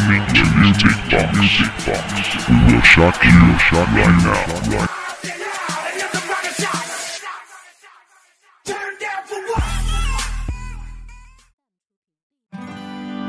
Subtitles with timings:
[0.00, 1.38] Listening to Music Box.
[1.38, 2.48] Music Box.
[2.48, 4.44] We will shock you, shock right now.
[4.70, 4.88] Right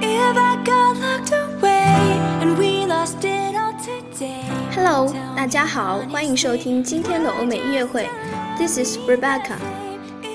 [0.01, 4.43] If I got locked away and we lost it all today.
[4.73, 8.09] Hello，大家好，欢迎收听今天的欧美音乐会。
[8.57, 9.57] This is Rebecca。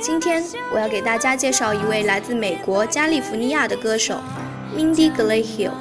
[0.03, 0.43] 今天
[0.73, 4.21] 我要给大家介绍一位来自美国加利福尼亚的歌手
[4.77, 5.73] Mindy Glehill，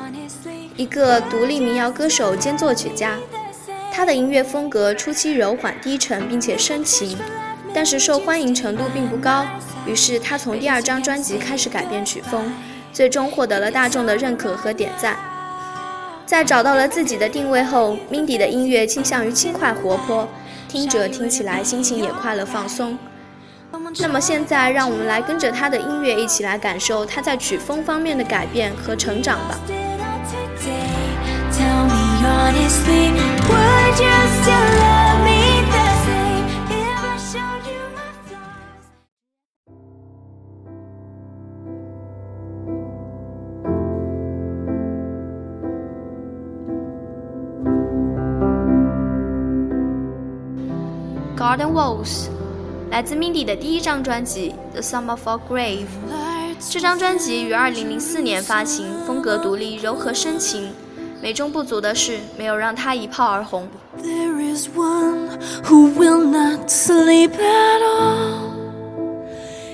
[0.77, 3.17] 一个独立民谣歌手兼作曲家。
[3.93, 7.17] 他的音乐风格初期柔缓低沉，并且深情，
[7.73, 9.45] 但是受欢迎程度并不高。
[9.85, 12.51] 于是他从第二张专辑开始改变曲风，
[12.91, 15.17] 最终获得了大众的认可和点赞。
[16.25, 20.27] 在找到了自己的定位后，Mindy 的音乐倾向于轻快活泼，
[20.67, 22.97] 听者听起来心情也快乐放松。
[23.99, 29.57] 那么现在，让我们来跟着他的音乐一起来感受他在曲风方面的改变和成长吧。
[32.34, 33.12] Tell me honestly,
[33.48, 38.84] would you still love me the same if I showed you my flaws?
[51.36, 52.28] Garden Walls
[52.90, 55.86] 来自 Mindy 的第一张专辑《The Summer for Grave》。
[56.68, 60.74] 这张专辑于2004年发行，风格独立，柔和深情。
[61.22, 63.68] 美中不足的是，没有让她一炮而红。
[64.02, 68.54] There is one who will not sleep at all.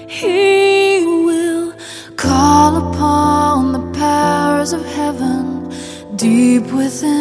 [0.09, 1.73] He will
[2.17, 5.69] call upon the powers of heaven
[6.17, 7.20] deep within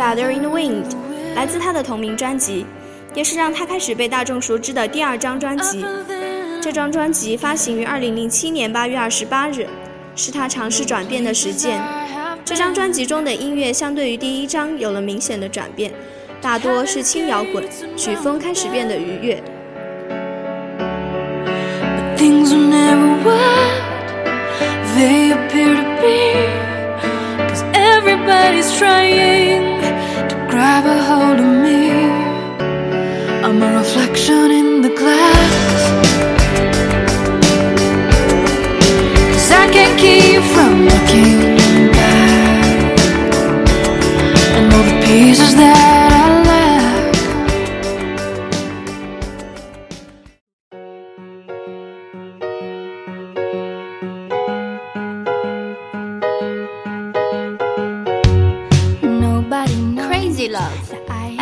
[0.00, 0.86] Feather in the Wind
[1.36, 2.64] 来自他的同名专辑，
[3.14, 5.84] 也是让他开始被大众熟知的第二张专辑。
[6.58, 9.66] 这张专辑发行于2007年8月28日，
[10.16, 11.78] 是他尝试转变的实践。
[12.46, 15.92] 这张专辑中的音乐相对于第一张有了明显的转变，
[16.40, 17.62] 大多是轻摇滚，
[17.94, 19.42] 曲风开始变得愉悦。
[27.74, 29.69] Everybody's trying
[30.50, 31.90] grab a hold of me.
[33.46, 34.69] I'm a reflection in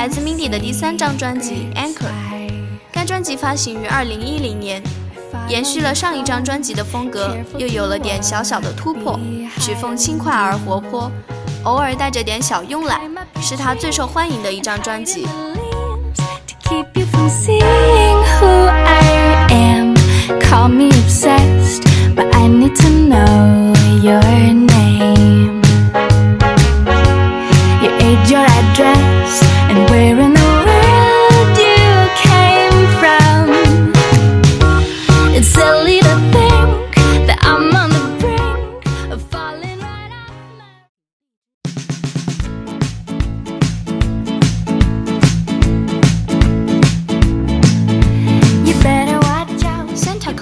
[0.09, 2.07] 来自 Mindy 的第三张专辑《Anchor》，
[2.91, 4.83] 该专辑发行于2010年，
[5.51, 9.21] 延续了上一张专辑的风格，又有了点小小的突破，
[9.61, 11.13] 曲风轻快而活泼，
[11.65, 12.99] 偶尔带着点小慵懒，
[13.43, 15.27] 是他最受欢迎的一张专辑。
[16.47, 17.61] to keep you from seeing
[18.41, 19.95] who I am.
[20.41, 21.83] Call me obsessed,
[22.17, 24.68] but I need to know your name.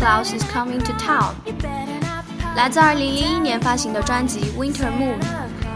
[0.06, 1.34] Claus is Coming to Town
[2.54, 5.18] 来自2001年发行的专辑《Winter Moon》。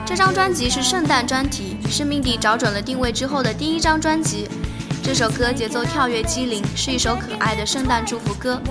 [0.06, 4.48] 这张专辑是圣诞专题，是 Mindy 找准了定位之后的第一张专辑。
[5.02, 8.62] 这首歌节奏跳跃机灵，是一首可爱的圣诞祝福歌。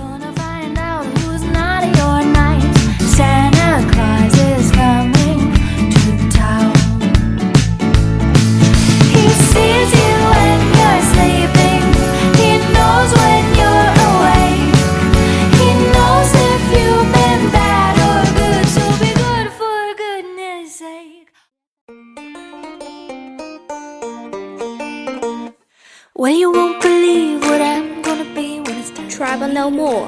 [26.29, 29.09] Well, you won't believe what I'm gonna be when it's time.
[29.09, 30.07] Trouble No More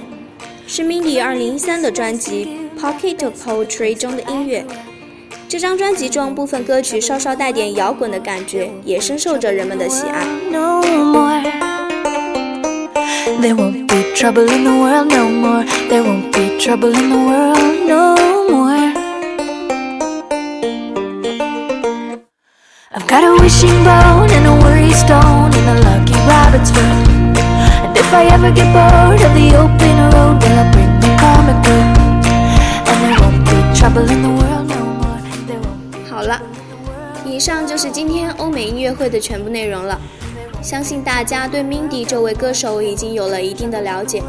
[0.67, 4.65] 是 Mindy 二零一三的专辑《Pocket of Poetry》中的音乐。
[5.49, 10.25] 这张专辑中部分歌曲稍稍带点摇滚的感觉，也深受着人们的喜爱。
[10.51, 11.41] No more.
[13.41, 15.65] There won't be trouble in the world no more.
[15.89, 18.15] There won't be trouble in the world no
[18.49, 18.93] more.
[22.93, 25.40] I've got a wishing bone and a worry stone and a lucky
[26.26, 27.08] Rabbit's foot.
[27.84, 31.58] And if I ever get bored of the open road, well, I'll bring the comic
[31.62, 31.86] book.
[32.88, 35.20] And there won't be trouble in the world no more.
[35.46, 36.40] There won't be 好了，
[37.24, 39.98] 以上就是今天欧美音乐会的全部内容了。
[40.62, 44.22] 相信大家对 Mindy 这位歌手已经有了一定的了解。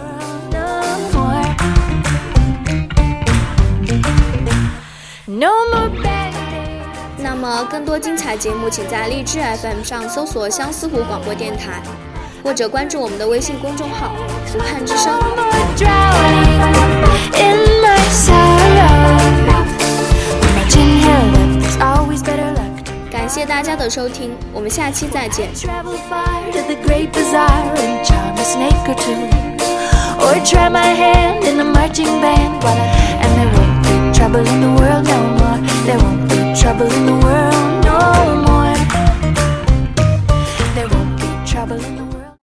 [5.28, 6.12] no more.
[7.24, 11.81] 那么，更多精彩节目，请在荔枝 FM 上搜索“相思湖广播电台”，
[12.44, 14.12] 或者关注我们的微信公众号
[14.52, 16.60] “湖畔之声 No more drowning
[17.40, 19.18] in my sorrow.
[20.42, 22.84] When my chin held up, there's always better luck.
[23.10, 25.48] ”。感谢大家的收听，我们下期再见。
[25.56, 29.16] Travel far to the great bazaar and charm a snake or two.
[30.20, 32.62] Or try my hand in a marching band.
[32.62, 35.58] While I, and there won't be trouble in the world no more.
[35.86, 36.23] There won't be
[36.55, 37.52] trouble in the world.